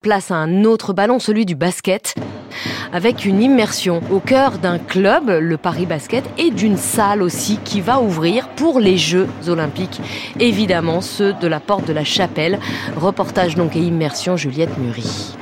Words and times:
place 0.00 0.30
à 0.30 0.36
un 0.36 0.64
autre 0.64 0.94
ballon, 0.94 1.18
celui 1.18 1.44
du 1.44 1.54
basket, 1.54 2.14
avec 2.90 3.26
une 3.26 3.42
immersion 3.42 4.00
au 4.10 4.18
cœur 4.18 4.56
d'un 4.56 4.78
club, 4.78 5.28
le 5.28 5.58
Paris 5.58 5.84
Basket, 5.84 6.24
et 6.38 6.50
d'une 6.50 6.78
salle 6.78 7.22
aussi 7.22 7.58
qui 7.64 7.82
va 7.82 8.00
ouvrir 8.00 8.48
pour 8.56 8.80
les 8.80 8.96
Jeux 8.96 9.28
olympiques, 9.46 10.00
évidemment 10.38 11.02
ceux 11.02 11.34
de 11.34 11.46
la 11.46 11.60
porte 11.60 11.86
de 11.86 11.92
la 11.92 12.04
Chapelle. 12.04 12.58
Reportage 12.96 13.56
donc 13.56 13.76
et 13.76 13.80
immersion 13.80 14.38
Juliette 14.38 14.78
Murie. 14.78 15.36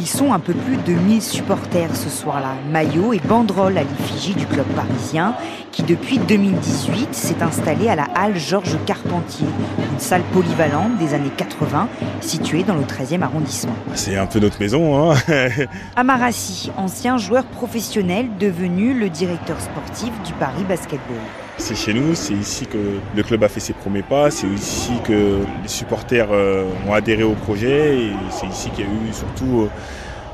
Ils 0.00 0.06
sont 0.06 0.32
un 0.32 0.38
peu 0.38 0.54
plus 0.54 0.78
de 0.78 0.98
1000 0.98 1.20
supporters 1.20 1.94
ce 1.94 2.08
soir-là, 2.08 2.54
maillot 2.72 3.12
et 3.12 3.20
banderole 3.20 3.76
à 3.76 3.82
l'effigie 3.82 4.34
du 4.34 4.46
club 4.46 4.64
parisien 4.68 5.34
qui 5.72 5.82
depuis 5.82 6.18
2018 6.18 7.14
s'est 7.14 7.42
installé 7.42 7.86
à 7.86 7.96
la 7.96 8.06
halle 8.14 8.34
Georges 8.34 8.78
Carpentier, 8.86 9.46
une 9.92 10.00
salle 10.00 10.22
polyvalente 10.32 10.96
des 10.96 11.12
années 11.12 11.30
80 11.36 11.86
située 12.22 12.62
dans 12.62 12.76
le 12.76 12.84
13e 12.84 13.20
arrondissement. 13.20 13.74
C'est 13.94 14.16
un 14.16 14.24
peu 14.24 14.40
notre 14.40 14.58
maison. 14.58 15.12
Hein 15.12 15.16
Amarassi, 15.96 16.72
ancien 16.78 17.18
joueur 17.18 17.44
professionnel 17.44 18.26
devenu 18.38 18.98
le 18.98 19.10
directeur 19.10 19.60
sportif 19.60 20.10
du 20.24 20.32
Paris 20.32 20.64
Basketball. 20.66 21.18
C'est 21.60 21.76
chez 21.76 21.92
nous, 21.92 22.14
c'est 22.14 22.32
ici 22.32 22.66
que 22.66 22.78
le 23.14 23.22
club 23.22 23.44
a 23.44 23.48
fait 23.48 23.60
ses 23.60 23.74
premiers 23.74 24.02
pas, 24.02 24.30
c'est 24.30 24.46
ici 24.46 24.92
que 25.04 25.40
les 25.62 25.68
supporters 25.68 26.28
euh, 26.32 26.64
ont 26.88 26.94
adhéré 26.94 27.22
au 27.22 27.34
projet 27.34 27.98
et 27.98 28.12
c'est 28.30 28.46
ici 28.46 28.70
qu'il 28.70 28.86
y 28.86 28.88
a 28.88 28.90
eu 28.90 29.12
surtout 29.12 29.60
euh, 29.60 29.68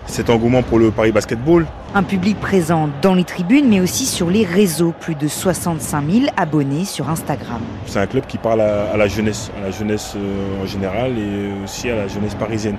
cet 0.06 0.30
engouement 0.30 0.62
pour 0.62 0.78
le 0.78 0.92
Paris 0.92 1.10
Basketball. 1.10 1.66
Un 1.96 2.04
public 2.04 2.38
présent 2.38 2.88
dans 3.02 3.12
les 3.12 3.24
tribunes 3.24 3.68
mais 3.68 3.80
aussi 3.80 4.06
sur 4.06 4.30
les 4.30 4.44
réseaux, 4.44 4.94
plus 4.98 5.16
de 5.16 5.26
65 5.26 6.04
000 6.08 6.26
abonnés 6.36 6.84
sur 6.84 7.10
Instagram. 7.10 7.60
C'est 7.86 7.98
un 7.98 8.06
club 8.06 8.24
qui 8.26 8.38
parle 8.38 8.60
à, 8.60 8.96
la 8.96 9.08
jeunesse, 9.08 9.50
à 9.58 9.62
la 9.62 9.70
jeunesse 9.72 10.14
euh, 10.16 10.62
en 10.62 10.66
général 10.66 11.18
et 11.18 11.64
aussi 11.64 11.90
à 11.90 11.96
la 11.96 12.08
jeunesse 12.08 12.36
parisienne. 12.36 12.76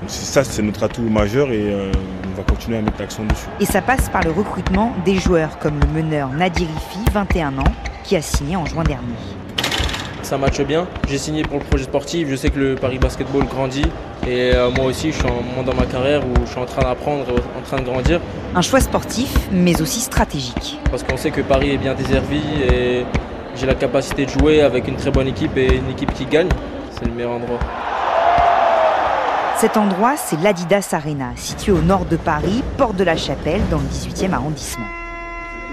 Donc 0.00 0.08
ça, 0.08 0.42
c'est 0.42 0.62
notre 0.62 0.82
atout 0.84 1.02
majeur 1.02 1.52
et 1.52 1.92
on 2.32 2.34
va 2.34 2.42
continuer 2.42 2.78
à 2.78 2.80
mettre 2.80 2.98
l'accent 2.98 3.22
dessus. 3.24 3.46
Et 3.60 3.66
ça 3.66 3.82
passe 3.82 4.08
par 4.08 4.22
le 4.22 4.30
recrutement 4.30 4.94
des 5.04 5.16
joueurs 5.16 5.58
comme 5.58 5.78
le 5.78 6.02
meneur 6.02 6.30
Nadirifi, 6.30 7.00
21 7.12 7.58
ans, 7.58 7.64
qui 8.10 8.16
a 8.16 8.22
signé 8.22 8.56
en 8.56 8.66
juin 8.66 8.82
dernier. 8.82 9.14
Ça 10.22 10.36
matche 10.36 10.60
bien. 10.62 10.88
J'ai 11.06 11.16
signé 11.16 11.44
pour 11.44 11.60
le 11.60 11.64
projet 11.64 11.84
sportif. 11.84 12.26
Je 12.28 12.34
sais 12.34 12.50
que 12.50 12.58
le 12.58 12.74
Paris 12.74 12.98
Basketball 12.98 13.44
grandit. 13.44 13.86
Et 14.26 14.50
euh, 14.52 14.68
moi 14.72 14.86
aussi, 14.86 15.12
je 15.12 15.18
suis 15.18 15.28
moment 15.28 15.62
dans 15.64 15.74
ma 15.74 15.86
carrière 15.86 16.20
où 16.26 16.44
je 16.44 16.50
suis 16.50 16.58
en 16.58 16.66
train 16.66 16.82
d'apprendre, 16.82 17.26
en 17.56 17.62
train 17.62 17.76
de 17.76 17.84
grandir. 17.84 18.20
Un 18.56 18.62
choix 18.62 18.80
sportif, 18.80 19.32
mais 19.52 19.80
aussi 19.80 20.00
stratégique. 20.00 20.80
Parce 20.90 21.04
qu'on 21.04 21.16
sait 21.16 21.30
que 21.30 21.40
Paris 21.40 21.70
est 21.70 21.78
bien 21.78 21.94
desservi 21.94 22.40
et 22.68 23.04
j'ai 23.54 23.66
la 23.66 23.76
capacité 23.76 24.26
de 24.26 24.30
jouer 24.30 24.60
avec 24.60 24.88
une 24.88 24.96
très 24.96 25.12
bonne 25.12 25.28
équipe 25.28 25.56
et 25.56 25.76
une 25.76 25.90
équipe 25.90 26.12
qui 26.12 26.26
gagne. 26.26 26.48
C'est 26.90 27.04
le 27.04 27.12
meilleur 27.12 27.30
endroit. 27.30 27.60
Cet 29.56 29.76
endroit, 29.76 30.16
c'est 30.16 30.40
l'Adidas 30.40 30.88
Arena, 30.94 31.30
situé 31.36 31.70
au 31.70 31.80
nord 31.80 32.06
de 32.06 32.16
Paris, 32.16 32.64
porte 32.76 32.96
de 32.96 33.04
la 33.04 33.16
Chapelle, 33.16 33.62
dans 33.70 33.78
le 33.78 33.84
18e 33.84 34.32
arrondissement. 34.32 34.86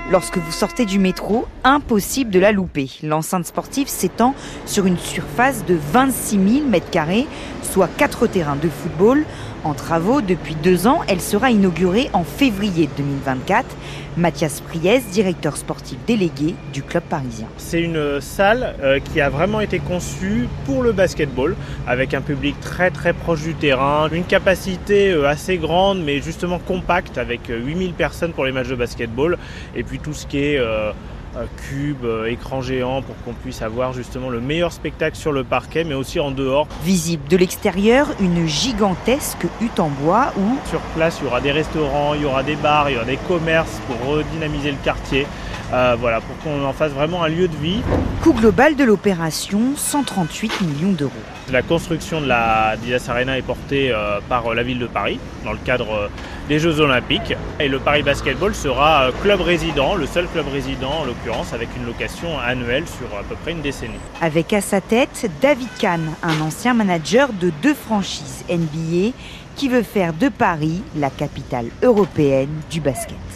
Lorsque 0.09 0.38
vous 0.38 0.53
sortez 0.53 0.86
du 0.86 1.00
métro, 1.00 1.45
impossible 1.66 2.31
de 2.31 2.39
la 2.39 2.53
louper. 2.53 2.89
L'enceinte 3.03 3.45
sportive 3.45 3.89
s'étend 3.89 4.36
sur 4.66 4.86
une 4.86 4.97
surface 4.97 5.66
de 5.66 5.77
26 5.91 6.61
000 6.61 6.69
m2, 6.69 7.25
4 7.86 8.25
terrains 8.25 8.56
de 8.56 8.70
football. 8.70 9.25
En 9.64 9.73
travaux 9.73 10.22
depuis 10.22 10.56
deux 10.56 10.88
ans, 10.88 11.02
elle 11.08 11.22
sera 11.22 11.52
inaugurée 11.52 12.09
en 12.14 12.23
février 12.23 12.89
2024. 12.97 13.66
Mathias 14.16 14.61
Priez, 14.61 15.00
directeur 15.11 15.58
sportif 15.58 15.98
délégué 16.08 16.55
du 16.73 16.81
club 16.81 17.03
parisien. 17.03 17.48
C'est 17.58 17.81
une 17.81 18.20
salle 18.20 18.75
euh, 18.81 19.00
qui 19.00 19.22
a 19.22 19.30
vraiment 19.30 19.59
été 19.59 19.78
conçue 19.78 20.48
pour 20.66 20.81
le 20.81 20.92
basketball, 20.92 21.55
avec 21.86 22.16
un 22.16 22.22
public 22.22 22.59
très 22.59 22.89
très 22.89 23.14
proche 23.14 23.44
du 23.44 23.53
terrain, 23.53 24.09
une 24.11 24.23
capacité 24.23 25.11
euh, 25.11 25.28
assez 25.28 25.58
grande 25.58 26.02
mais 26.03 26.20
justement 26.22 26.58
compacte, 26.58 27.17
avec 27.17 27.42
8000 27.50 27.89
euh, 27.89 27.94
personnes 27.95 28.31
pour 28.31 28.45
les 28.45 28.52
matchs 28.52 28.70
de 28.70 28.75
basketball, 28.75 29.38
et 29.75 29.83
puis 29.83 30.00
tout 30.00 30.14
ce 30.14 30.25
qui 30.25 30.39
est 30.39 30.61
cube, 31.58 32.03
euh, 32.03 32.25
écran 32.25 32.61
géant 32.61 33.02
pour 33.02 33.15
qu'on 33.23 33.33
puisse 33.33 33.61
avoir 33.61 33.93
justement 33.93 34.30
le 34.30 34.39
meilleur 34.39 34.71
spectacle 34.71 35.15
sur 35.15 35.31
le 35.31 35.43
parquet 35.43 35.83
mais 35.83 35.93
aussi 35.93 36.20
en 36.20 36.31
dehors. 36.31 36.67
Visible 36.83 37.27
de 37.27 37.37
l'extérieur, 37.37 38.08
une 38.20 38.48
gigantesque 38.48 39.45
hutte 39.61 39.80
en 39.80 39.89
bois 39.89 40.33
où 40.37 40.58
sur 40.70 40.80
place 40.95 41.20
il 41.21 41.26
y 41.26 41.27
aura 41.27 41.42
des 41.42 41.52
restaurants, 41.52 42.14
il 42.14 42.21
y 42.21 42.26
aura 42.26 42.43
des 42.43 42.55
bars, 42.55 42.89
il 42.89 42.93
y 42.93 42.95
aura 42.97 43.05
des 43.05 43.20
commerces 43.27 43.80
pour 43.87 44.15
redynamiser 44.15 44.71
le 44.71 44.77
quartier. 44.83 45.27
Euh, 45.73 45.98
voilà, 46.00 46.22
pour 46.22 46.38
qu'on 46.38 46.64
en 46.64 46.72
fasse 46.72 46.92
vraiment 46.92 47.23
un 47.23 47.28
lieu 47.28 47.48
de 47.48 47.55
vie. 47.58 47.82
Coût 48.22 48.33
global 48.33 48.76
de 48.76 48.86
l'opération, 48.86 49.60
138 49.76 50.61
millions 50.61 50.94
d'euros. 50.94 51.11
La 51.52 51.61
construction 51.61 52.22
de 52.22 52.28
la 52.28 52.76
Didas 52.78 53.05
Arena 53.10 53.38
est 53.38 53.42
portée 53.42 53.92
euh, 53.92 54.20
par 54.30 54.54
la 54.54 54.64
ville 54.64 54.80
de 54.80 54.88
Paris 54.88 55.20
dans 55.44 55.52
le 55.52 55.60
cadre 55.64 56.10
des 56.48 56.60
Jeux 56.60 56.80
Olympiques. 56.80 57.33
Et 57.60 57.67
le 57.67 57.80
Paris 57.80 58.04
Basketball 58.04 58.56
sera 58.56 59.10
club 59.22 59.42
résident, 59.42 59.95
le 59.95 60.06
seul 60.06 60.27
club 60.27 60.45
résident 60.52 61.02
en 61.02 61.06
l'occurrence, 61.06 61.52
avec 61.52 61.67
une 61.76 61.86
location 61.86 62.39
annuelle 62.39 62.86
sur 62.88 63.08
à 63.17 63.23
peu 63.23 63.36
près 63.36 63.52
une 63.52 63.61
décennie. 63.61 64.00
Avec 64.22 64.54
à 64.54 64.61
sa 64.61 64.80
tête 64.80 65.30
David 65.42 65.70
Kahn, 65.80 66.14
un 66.23 66.39
ancien 66.42 66.73
manager 66.73 67.33
de 67.33 67.52
deux 67.61 67.73
franchises 67.73 68.45
NBA 68.50 69.11
qui 69.58 69.67
veut 69.67 69.83
faire 69.83 70.14
de 70.14 70.30
Paris 70.30 70.82
la 70.95 71.10
capitale 71.10 71.67
européenne 71.83 72.61
du 72.70 72.80
basket. 72.80 73.17